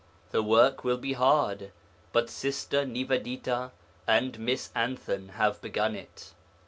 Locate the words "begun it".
5.61-6.33